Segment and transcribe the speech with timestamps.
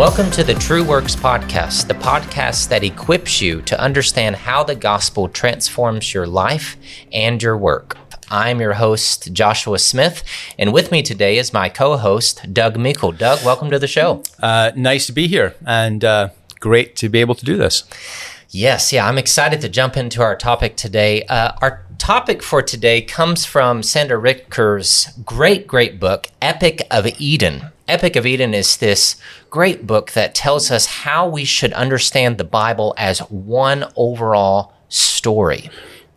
[0.00, 4.74] Welcome to the True Works Podcast, the podcast that equips you to understand how the
[4.74, 6.78] gospel transforms your life
[7.12, 7.98] and your work.
[8.30, 10.24] I'm your host, Joshua Smith,
[10.58, 13.12] and with me today is my co host, Doug Meikle.
[13.12, 14.22] Doug, welcome to the show.
[14.42, 16.30] Uh, nice to be here and uh,
[16.60, 17.84] great to be able to do this.
[18.48, 21.24] Yes, yeah, I'm excited to jump into our topic today.
[21.24, 27.70] Uh, our topic for today comes from Sandra Richter's great, great book, Epic of Eden.
[27.90, 29.16] Epic of Eden is this
[29.50, 35.68] great book that tells us how we should understand the Bible as one overall story.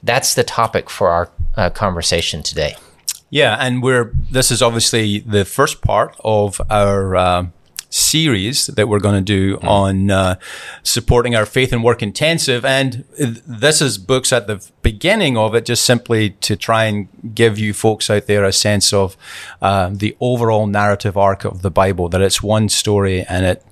[0.04, 2.76] That's the topic for our uh, conversation today.
[3.30, 7.46] Yeah, and we're this is obviously the first part of our uh,
[7.94, 9.68] series that we're going to do mm.
[9.68, 10.36] on uh,
[10.82, 12.66] supporting our faith and work intensive.
[12.66, 17.60] And this is books at the beginning of it, just simply to try and give
[17.60, 19.16] you folks out there a sense of
[19.62, 23.64] uh, the overall narrative arc of the Bible, that it's one story and it,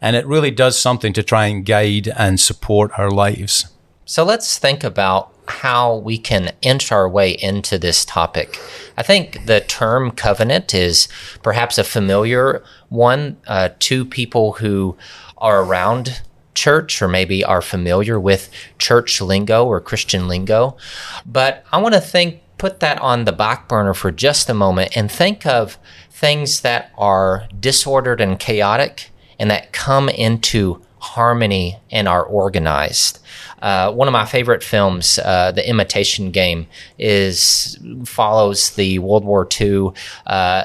[0.00, 3.66] and it really does something to try and guide and support our lives.
[4.04, 8.58] So let's think about how we can inch our way into this topic.
[8.96, 11.08] I think the term covenant is
[11.42, 14.96] perhaps a familiar one uh, to people who
[15.38, 16.22] are around
[16.54, 20.76] church or maybe are familiar with church lingo or Christian lingo.
[21.24, 24.94] But I want to think, put that on the back burner for just a moment
[24.94, 25.78] and think of
[26.10, 33.18] things that are disordered and chaotic and that come into harmony and are organized.
[33.60, 36.66] Uh, one of my favorite films, uh, The Imitation Game,
[36.98, 39.90] is follows the World War II
[40.26, 40.64] uh,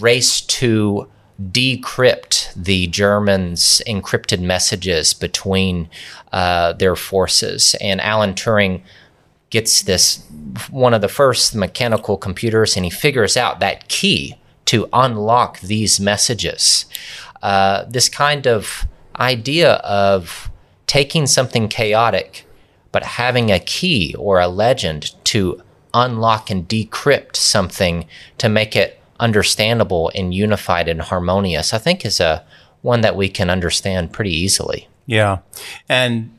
[0.00, 1.08] race to
[1.52, 5.88] decrypt the Germans' encrypted messages between
[6.32, 8.82] uh, their forces, and Alan Turing
[9.50, 10.24] gets this
[10.70, 16.00] one of the first mechanical computers, and he figures out that key to unlock these
[16.00, 16.86] messages.
[17.42, 18.86] Uh, this kind of
[19.18, 20.50] idea of
[20.86, 22.46] taking something chaotic,
[22.92, 25.62] but having a key or a legend to
[25.94, 28.06] unlock and decrypt something
[28.38, 32.44] to make it understandable and unified and harmonious, I think is a
[32.82, 34.88] one that we can understand pretty easily.
[35.06, 35.38] Yeah.
[35.88, 36.35] And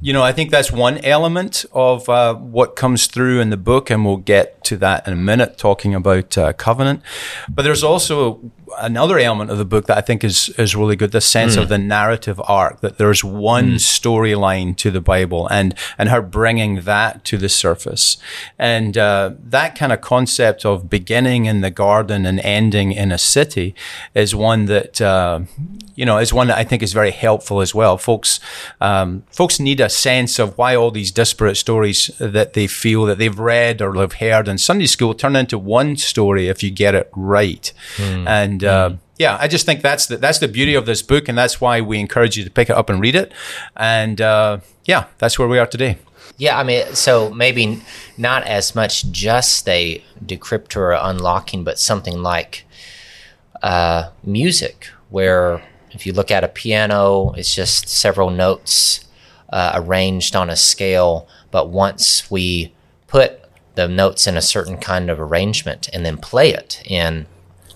[0.00, 3.90] you know, I think that's one element of uh, what comes through in the book,
[3.90, 7.02] and we'll get to that in a minute, talking about uh, covenant.
[7.48, 11.12] But there's also another element of the book that I think is is really good.
[11.12, 11.62] The sense mm.
[11.62, 13.74] of the narrative arc that there's one mm.
[13.74, 18.16] storyline to the Bible, and and her bringing that to the surface,
[18.58, 23.18] and uh, that kind of concept of beginning in the garden and ending in a
[23.18, 23.74] city
[24.14, 25.40] is one that uh,
[25.94, 27.98] you know is one that I think is very helpful as well.
[27.98, 28.40] Folks
[28.80, 33.18] um, folks need a sense of why all these disparate stories that they feel that
[33.18, 36.94] they've read or have heard in Sunday school turn into one story if you get
[36.94, 38.26] it right, mm.
[38.28, 41.28] and and uh, yeah, I just think that's the, that's the beauty of this book,
[41.28, 43.32] and that's why we encourage you to pick it up and read it.
[43.76, 45.98] And uh, yeah, that's where we are today.
[46.38, 47.82] Yeah, I mean, so maybe
[48.16, 52.64] not as much just a decryptor or unlocking, but something like
[53.62, 59.04] uh, music, where if you look at a piano, it's just several notes
[59.52, 61.28] uh, arranged on a scale.
[61.50, 62.72] But once we
[63.06, 63.40] put
[63.74, 67.26] the notes in a certain kind of arrangement and then play it in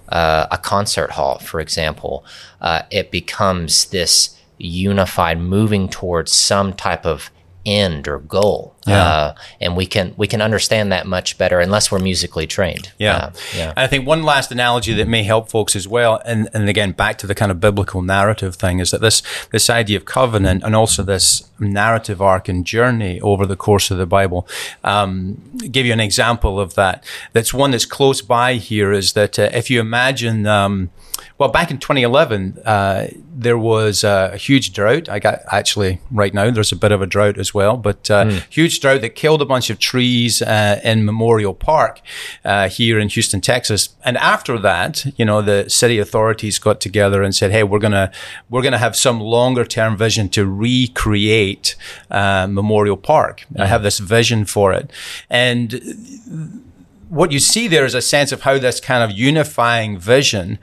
[0.09, 2.25] uh, a concert hall, for example,
[2.61, 7.31] uh, it becomes this unified moving towards some type of
[7.67, 8.74] end or goal.
[8.87, 9.03] Yeah.
[9.03, 12.93] Uh, and we can we can understand that much better unless we're musically trained.
[12.99, 13.17] Yeah.
[13.17, 13.73] Uh, yeah.
[13.77, 17.19] I think one last analogy that may help folks as well, and, and again back
[17.19, 19.23] to the kind of biblical narrative thing, is that this
[19.53, 23.99] this idea of covenant and also this narrative arc and journey over the course of
[23.99, 24.47] the Bible.
[24.83, 27.05] Um, give you an example of that.
[27.33, 28.93] That's one that's close by here.
[28.93, 30.91] Is that uh, if you imagine um,
[31.39, 35.09] well, back in 2011, uh, there was a huge drought.
[35.09, 38.25] I got actually right now there's a bit of a drought as well, but uh,
[38.27, 38.45] mm.
[38.51, 42.01] huge drought that killed a bunch of trees uh, in Memorial Park
[42.45, 43.91] uh, here in Houston, Texas.
[44.05, 48.11] And after that, you know, the city authorities got together and said, "Hey, we're gonna
[48.51, 51.77] we're gonna have some longer term vision to recreate
[52.11, 53.47] uh, Memorial Park.
[53.53, 53.61] Mm.
[53.61, 54.91] I have this vision for it."
[55.31, 56.63] And
[57.09, 60.59] what you see there is a sense of how this kind of unifying vision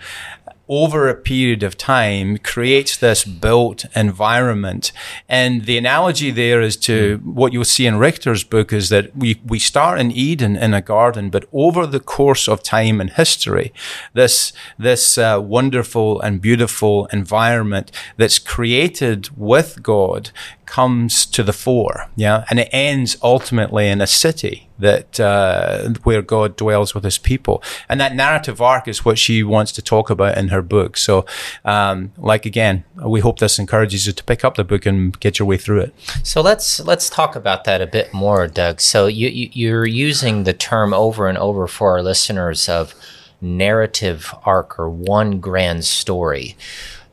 [0.71, 4.94] over a period of time creates this built environment.
[5.27, 9.41] And the analogy there is to what you'll see in Richter's book is that we,
[9.45, 13.73] we start in Eden in a garden, but over the course of time and history,
[14.13, 20.29] this, this uh, wonderful and beautiful environment that's created with God
[20.71, 26.21] comes to the fore, yeah, and it ends ultimately in a city that uh, where
[26.21, 30.09] God dwells with His people, and that narrative arc is what she wants to talk
[30.09, 30.95] about in her book.
[30.95, 31.25] So,
[31.65, 35.39] um, like again, we hope this encourages you to pick up the book and get
[35.39, 35.94] your way through it.
[36.23, 38.79] So let's let's talk about that a bit more, Doug.
[38.79, 42.95] So you, you you're using the term over and over for our listeners of
[43.41, 46.56] narrative arc or one grand story.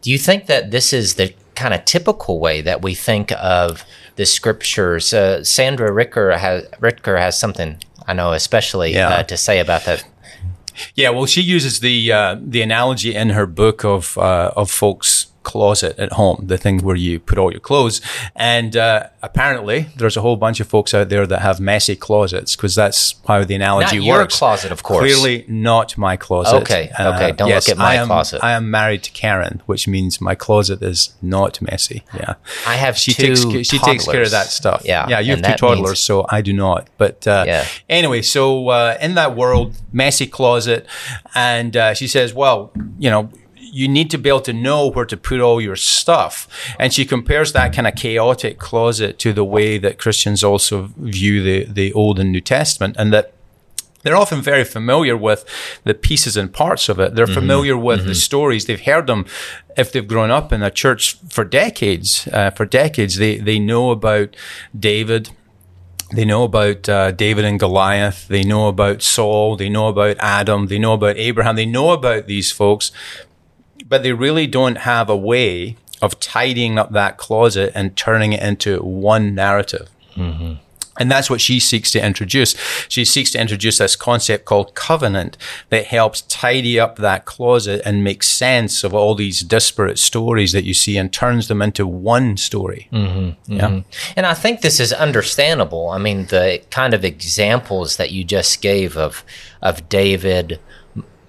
[0.00, 3.84] Do you think that this is the kind of typical way that we think of
[4.16, 5.12] the scriptures?
[5.12, 7.76] Uh, Sandra Richter has Richter has something
[8.06, 9.08] I know, especially Yeah.
[9.20, 10.05] uh, to say about that.
[10.94, 15.26] Yeah, well, she uses the uh, the analogy in her book of uh, of folks'
[15.43, 18.00] closet at home, the thing where you put all your clothes.
[18.37, 22.55] And uh, apparently, there's a whole bunch of folks out there that have messy closets
[22.56, 24.38] because that's how the analogy Not your works.
[24.38, 25.00] closet, of course.
[25.00, 26.55] Clearly, not my closet.
[26.56, 28.40] Uh, Okay, okay, don't look at my I am, closet.
[28.43, 32.05] I am married to Karen, which means my closet is not messy.
[32.14, 32.35] Yeah.
[32.67, 34.82] I have She two takes ca- she takes care of that stuff.
[34.85, 35.20] Yeah, yeah.
[35.20, 36.88] You have two toddlers, means- so I do not.
[36.99, 37.64] But uh, Yeah.
[37.88, 40.87] anyway, so uh, in that world, messy closet,
[41.35, 43.31] and uh, she says, "Well, you know."
[43.70, 46.48] You need to be able to know where to put all your stuff.
[46.78, 51.42] And she compares that kind of chaotic closet to the way that Christians also view
[51.42, 53.32] the, the Old and New Testament, and that
[54.02, 55.44] they're often very familiar with
[55.84, 57.14] the pieces and parts of it.
[57.14, 58.64] They're familiar with the stories.
[58.64, 59.26] They've heard them
[59.76, 62.28] if they've grown up in a church for decades.
[62.32, 64.36] Uh, for decades, they they know about
[64.78, 65.30] David.
[66.14, 68.28] They know about uh, David and Goliath.
[68.28, 69.56] They know about Saul.
[69.56, 70.68] They know about Adam.
[70.68, 71.56] They know about Abraham.
[71.56, 72.92] They know about these folks,
[73.86, 78.42] but they really don't have a way of tidying up that closet and turning it
[78.42, 79.88] into one narrative.
[80.14, 80.54] Mm-hmm.
[80.98, 82.56] And that's what she seeks to introduce.
[82.88, 85.36] She seeks to introduce this concept called covenant
[85.70, 90.64] that helps tidy up that closet and make sense of all these disparate stories that
[90.64, 92.88] you see and turns them into one story.
[92.92, 93.19] Mm-hmm.
[93.19, 93.52] Mm-hmm.
[93.52, 93.80] Yeah.
[94.16, 95.90] And I think this is understandable.
[95.90, 99.25] I mean, the kind of examples that you just gave of
[99.62, 100.60] of David,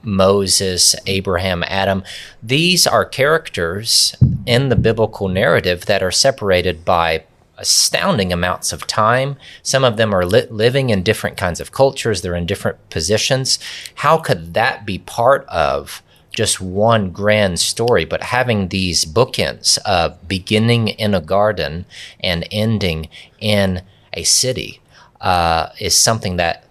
[0.04, 2.04] Moses, Abraham, Adam,
[2.42, 4.16] these are characters
[4.46, 7.24] in the biblical narrative that are separated by
[7.58, 9.36] astounding amounts of time.
[9.62, 13.60] Some of them are li- living in different kinds of cultures, they're in different positions.
[13.96, 16.02] How could that be part of
[16.32, 21.86] just one grand story, but having these bookends of beginning in a garden
[22.22, 23.10] and ending
[23.40, 23.82] in
[24.14, 24.80] a city
[25.20, 26.64] uh, is something that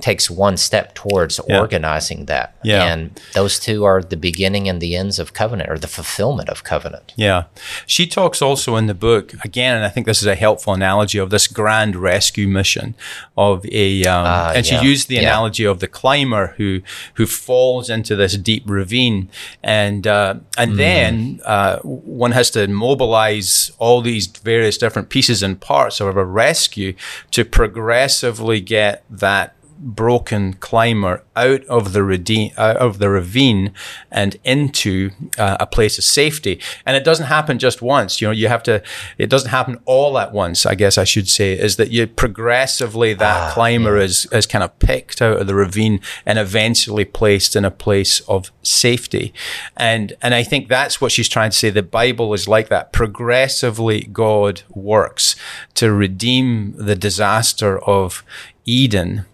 [0.00, 1.58] takes one step towards Yeah.
[1.60, 2.54] organizing that.
[2.62, 2.84] Yeah.
[2.84, 6.62] And those two are the beginning and the ends of covenant or the fulfillment of
[6.64, 7.12] covenant.
[7.16, 7.44] Yeah.
[7.86, 11.18] She talks also in the book, again, and I think this is a helpful analogy
[11.18, 12.94] of this grand rescue mission
[13.36, 14.80] of a, um, Ah, and yeah.
[14.80, 15.22] she used the Yeah.
[15.22, 16.80] analogy of the climber who,
[17.14, 19.28] who falls into this deep ravine.
[19.62, 20.76] And, uh, and Mm.
[20.76, 26.24] then, uh, one has to mobilize all these various different pieces and parts of a
[26.24, 26.94] rescue
[27.32, 33.72] to progressively get that broken climber out of the radi- out of the ravine
[34.10, 36.60] and into uh, a place of safety.
[36.84, 38.20] And it doesn't happen just once.
[38.20, 38.82] You know you have to
[39.16, 43.14] it doesn't happen all at once i guess i should say is that you progressively
[43.14, 47.64] that climber is is kind of picked out of the ravine and eventually placed in
[47.64, 49.32] a place of safety.
[49.76, 51.70] And and i think that's what she's trying to say.
[51.70, 52.92] The bible is like that.
[52.92, 55.36] Progressively god works
[55.74, 58.24] to redeem the disaster of
[58.64, 59.24] eden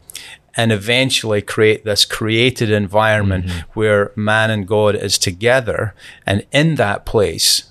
[0.57, 5.95] and eventually create this created environment where man and God is together.
[6.27, 7.71] And in that place,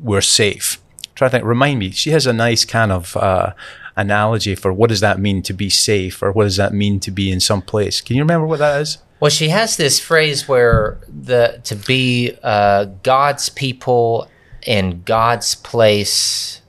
[0.00, 0.80] we're safe.
[1.14, 3.52] Try to think, remind me, she has a nice kind of uh,
[3.96, 7.10] analogy for what does that mean to be safe or what does that mean to
[7.10, 8.00] be in some place.
[8.00, 8.98] Can you remember what that is?
[9.20, 14.28] Well, she has this phrase where the to be uh, God's people
[14.66, 16.60] in God's place.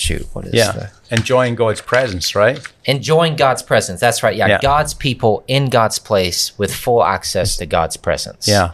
[0.00, 0.72] Shoot, what is Yeah.
[0.72, 2.58] the Enjoying God's presence, right?
[2.86, 4.00] enjoying God's presence?
[4.00, 4.34] That's right.
[4.34, 4.58] Yeah, Yeah.
[4.62, 8.48] God's people in God's place with full access to God's presence.
[8.48, 8.70] Yeah.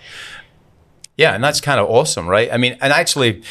[1.17, 2.49] Yeah, and that's kind of awesome, right?
[2.53, 3.43] I mean, and actually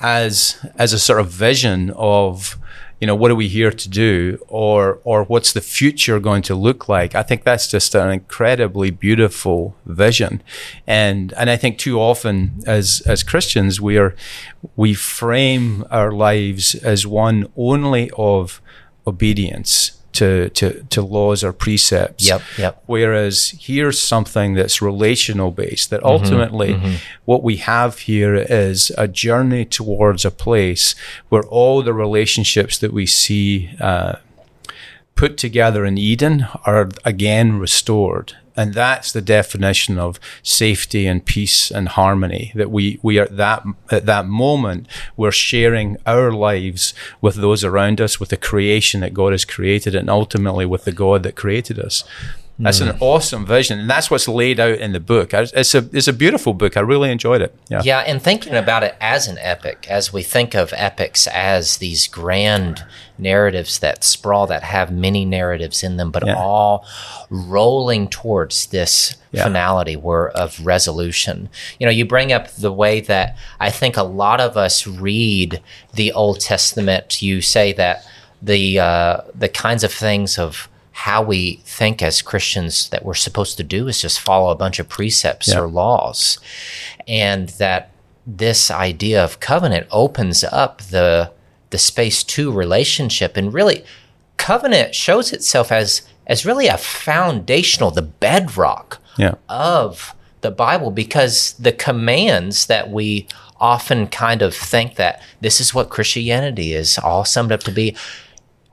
[0.00, 2.58] as as a sort of vision of
[3.00, 4.44] you know what are we here to do?
[4.48, 7.14] Or or what's the future going to look like?
[7.14, 10.42] I think that's just an incredibly beautiful vision.
[10.86, 14.14] And and i think too often as as christians we are
[14.76, 18.60] we frame our lives as one only of
[19.06, 22.82] obedience to to to laws or precepts Yep, yep.
[22.86, 26.72] Whereas here's something that's relational based, that ultimately
[27.24, 30.94] what we have here is a journey towards a place
[31.28, 34.16] where all the relationships that we see uh,
[35.18, 38.36] put together in Eden are again restored.
[38.56, 42.52] And that's the definition of safety and peace and harmony.
[42.54, 47.64] That we, we are at that, at that moment, we're sharing our lives with those
[47.64, 51.34] around us, with the creation that God has created, and ultimately with the God that
[51.34, 52.04] created us.
[52.60, 55.32] That's an awesome vision, and that's what's laid out in the book.
[55.32, 56.76] It's a it's a beautiful book.
[56.76, 57.54] I really enjoyed it.
[57.68, 57.98] Yeah, yeah.
[58.00, 62.82] And thinking about it as an epic, as we think of epics as these grand
[63.16, 66.34] narratives that sprawl, that have many narratives in them, but Yeah.
[66.36, 66.84] all
[67.30, 69.44] rolling towards this Yeah.
[69.44, 71.48] finality where of resolution.
[71.78, 75.60] You know, you bring up the way that I think a lot of us read
[75.94, 77.22] the Old Testament.
[77.22, 78.04] You say that
[78.42, 80.68] the uh, the kinds of things of
[81.04, 84.78] how we think as Christians that we're supposed to do is just follow a bunch
[84.80, 85.60] of precepts Yeah.
[85.60, 86.38] or laws,
[87.06, 87.90] and that
[88.26, 91.30] this idea of covenant opens up the
[91.70, 93.36] the space to relationship.
[93.36, 93.84] And really
[94.38, 101.52] covenant shows itself as as really a foundational the bedrock yeah, of the Bible because
[101.54, 103.26] the commands that we
[103.60, 107.96] often kind of think that this is what Christianity is all summed up to be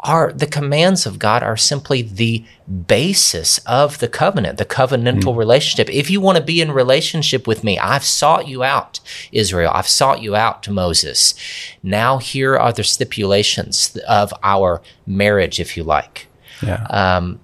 [0.06, 2.46] are the commands of God are simply the
[2.88, 5.90] basis of the covenant, the covenantal relationship.
[5.90, 9.00] If you want to be in relationship with me, I've sought you out,
[9.32, 9.72] Israel.
[9.74, 11.34] I've sought you out to Moses.
[11.82, 16.28] Now here are the stipulations of our marriage, if you like
[16.62, 16.86] yeah.
[16.90, 17.40] um,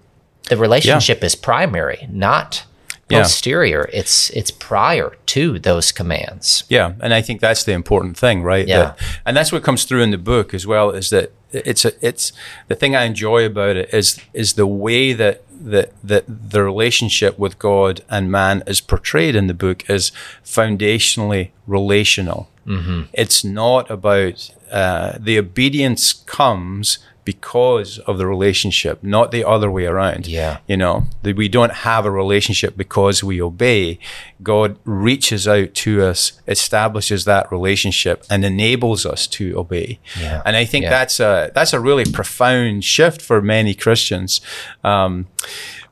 [0.49, 2.63] the relationship is primary, not
[3.09, 3.23] Yeah.
[3.23, 3.89] posterior.
[3.91, 6.63] It's it's prior to those commands.
[6.69, 8.67] Yeah, and I think that's the important thing, right?
[8.67, 8.77] Yeah.
[8.83, 10.91] That- and that's what comes through in the book as well.
[10.91, 12.33] Is that it's a, it's
[12.67, 17.37] the thing I enjoy about it is is the way that that that the relationship
[17.39, 20.11] with God and man is portrayed in the book is
[20.43, 22.49] foundationally relational.
[22.67, 23.01] Mm-hmm.
[23.13, 29.85] It's not about uh, the obedience comes because of the relationship, not the other way
[29.85, 30.27] around.
[30.27, 30.57] Yeah.
[30.67, 33.99] You know, that we don't have a relationship because we obey.
[34.43, 39.99] God reaches out to us, establishes that relationship, and enables us to obey.
[40.19, 40.41] Yeah.
[40.45, 40.89] And I think Yeah.
[40.89, 44.41] that's a that's a really profound shift for many Christians.
[44.83, 45.27] Um,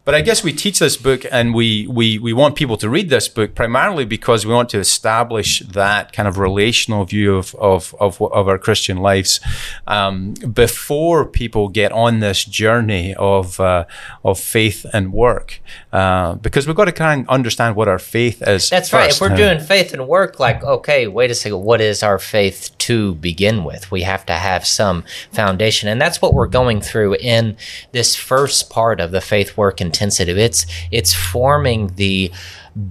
[0.09, 3.09] but I guess we teach this book and we, we, we want people to read
[3.11, 7.93] this book primarily because we want to establish that kind of relational view of, of,
[7.99, 9.39] of, of our Christian lives
[9.85, 13.85] um, before people get on this journey of, uh,
[14.25, 15.61] of faith and work.
[15.93, 18.67] Uh, because we've got to kind of understand what our faith is.
[18.67, 19.11] That's right.
[19.11, 22.71] If we're doing faith and work, like okay, wait a second, what is our faith
[22.79, 23.89] to begin with?
[23.89, 27.57] We have to have some foundation, and that's what we're going through in
[27.91, 30.37] this first part of the faith work intensive.
[30.37, 32.31] It's it's forming the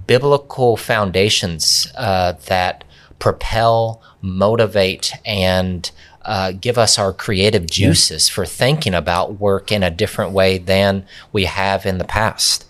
[0.07, 2.83] biblical foundations uh, that
[3.17, 5.89] propel, motivate, and
[6.23, 11.05] uh, give us our creative juices for thinking about work in a different way than
[11.31, 12.65] we have in the past.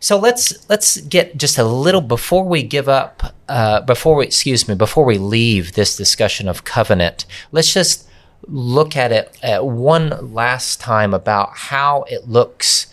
[0.00, 3.34] So let's let's get just a little before we give up.
[3.48, 8.08] Uh, before we excuse me, before we leave this discussion of covenant, let's just
[8.48, 12.91] look at it at one last time about how it looks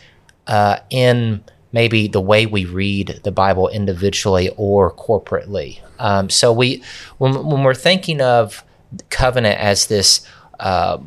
[0.49, 1.41] uh, in
[1.71, 5.79] maybe the way we read the Bible individually or corporately.
[5.99, 6.83] Um, so we
[7.19, 8.63] when, when we're thinking of
[9.09, 10.27] covenant as this
[10.59, 10.97] uh,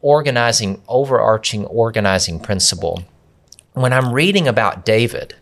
[0.00, 3.02] organizing, overarching organizing principle
[3.76, 5.34] when I'm reading about David,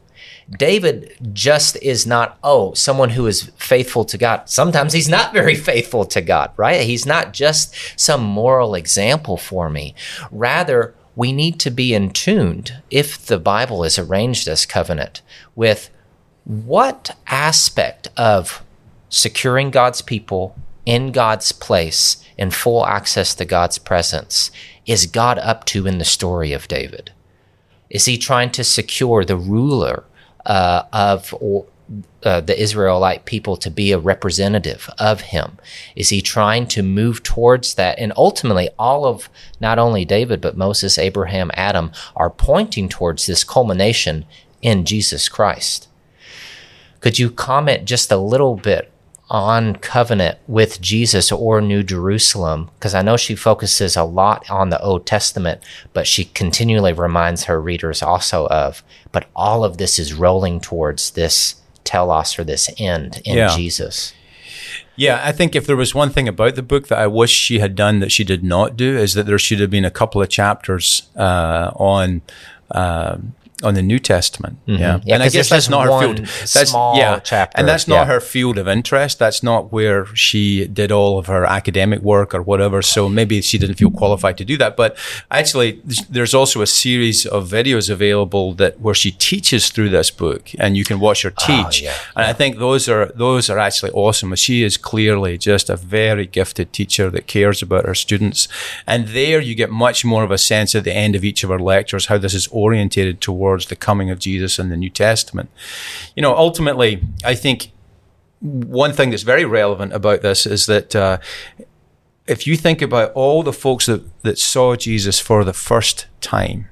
[0.51, 4.49] David just is not, oh, someone who is faithful to God.
[4.49, 6.81] Sometimes he's not very faithful to God, right?
[6.81, 9.95] He's not just some moral example for me.
[10.33, 15.23] Rather, we need to be in tuned, if the Bible is arranged as covenant,
[15.55, 15.91] with
[16.45, 18.63] what aspect of
[19.09, 24.51] securing God's people in God's place in full access to God's presence
[24.87, 27.13] is God up to in the story of David?
[27.89, 30.05] Is he trying to secure the ruler
[30.45, 31.67] uh, of or,
[32.23, 35.59] uh, the Israelite people to be a representative of him?
[35.95, 37.99] Is he trying to move towards that?
[37.99, 39.29] And ultimately, all of
[39.61, 44.25] not only David, but Moses, Abraham, Adam are pointing towards this culmination
[44.63, 45.89] in Jesus Christ.
[47.01, 48.91] Could you comment just a little bit
[49.29, 52.71] on covenant with Jesus or New Jerusalem?
[52.79, 55.63] Because I know she focuses a lot on the Old Testament,
[55.93, 61.11] but she continually reminds her readers also of, but all of this is rolling towards
[61.11, 63.55] this telos or this end in Yeah.
[63.57, 64.13] Jesus.
[64.97, 67.59] Yeah, I think if there was one thing about the book that I wish she
[67.59, 70.23] had done that she did not do, is that there should have been a couple
[70.23, 72.23] of chapters uh, on
[72.71, 73.19] uh,
[73.63, 74.59] on the New Testament.
[74.67, 74.79] Mhm.
[74.79, 76.27] Yeah, Yeah, and I guess that's just not her field.
[76.27, 78.05] That's small yeah, chapter, and that's not yeah.
[78.07, 79.19] her field of interest.
[79.19, 82.83] That's not where she did all of her academic work or whatever.
[82.83, 84.77] So maybe she didn't feel qualified to do that.
[84.77, 84.97] But
[85.31, 85.81] actually,
[86.11, 90.77] there's also a series of videos available that where she teaches through this book, and
[90.77, 91.83] you can watch her teach.
[91.83, 94.35] yeah, And I think those are those are actually awesome.
[94.35, 98.49] She is clearly just a very gifted teacher that cares about her students.
[98.87, 101.51] And there you get much more of a sense at the end of each of
[101.51, 105.51] her lectures how this is orientated towards the coming of Jesus in the New Testament.
[106.17, 107.71] You know, ultimately, I think
[108.41, 111.19] one thing that's very relevant about this is that uh,
[112.27, 116.69] if you think about all the folks that, that saw Jesus for the first time,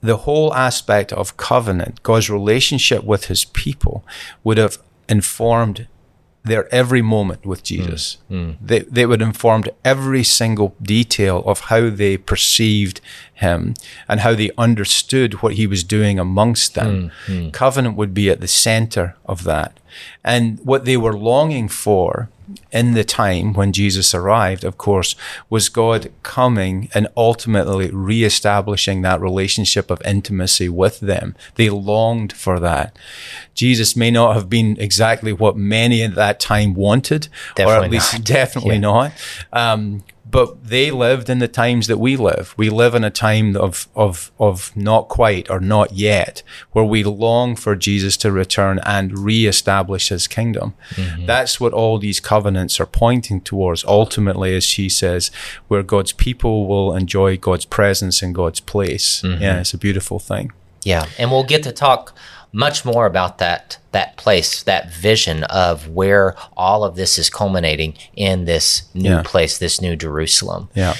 [0.00, 4.04] the whole aspect of covenant, God's relationship with his people,
[4.44, 5.88] would have informed
[6.46, 8.18] their every moment with Jesus.
[8.30, 8.36] Mm.
[8.36, 8.56] Mm.
[8.60, 13.00] They, they would informed every single detail of how they perceived
[13.34, 13.74] him
[14.08, 17.10] and how they understood what he was doing amongst them.
[17.26, 17.52] Mm.
[17.52, 19.78] Covenant would be at the center of that.
[20.24, 22.28] And what they were longing for
[22.70, 25.14] in the time when Jesus arrived, of course,
[25.50, 31.34] was God coming and ultimately reestablishing that relationship of intimacy with them.
[31.56, 32.96] They longed for that.
[33.54, 38.12] Jesus may not have been exactly what many at that time wanted, or at least
[38.14, 38.24] not.
[38.24, 38.80] definitely Yeah.
[38.80, 39.12] not.
[39.52, 42.52] Um, but they lived in the times that we live.
[42.56, 46.42] We live in a time of, of, of not quite or not yet,
[46.72, 50.74] where we long for Jesus to return and reestablish his kingdom.
[50.90, 51.26] Mm-hmm.
[51.26, 55.30] That's what all these covenants are pointing towards, ultimately, as she says,
[55.68, 59.22] where God's people will enjoy God's presence in God's place.
[59.22, 59.42] Mm-hmm.
[59.42, 60.52] Yeah, it's a beautiful thing.
[60.82, 62.16] Yeah, and we'll get to talk
[62.52, 67.94] much more about that that place, that vision of where all of this is culminating
[68.14, 69.22] in this new Yeah.
[69.24, 70.68] place, this new Jerusalem.
[70.74, 70.94] Yeah.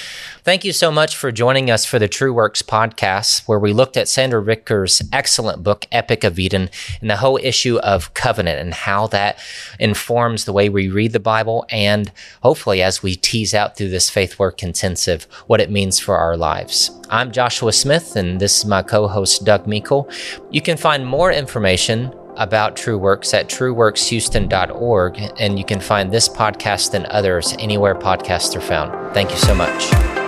[0.44, 3.96] Thank you so much for joining us for the True Works podcast, where we looked
[3.96, 8.72] at Sandra Richter's excellent book, Epic of Eden, and the whole issue of covenant and
[8.72, 9.38] how that
[9.80, 12.12] informs the way we read the Bible, and
[12.42, 16.36] hopefully, as we tease out through this faith work intensive, what it means for our
[16.36, 16.92] lives.
[17.10, 20.08] I'm Joshua Smith, and this is my co host, Doug Meikle.
[20.50, 26.28] You can find more information about True Works at trueworkshouston.org, and you can find this
[26.28, 29.14] podcast and others anywhere podcasts are found.
[29.14, 30.25] Thank you so much.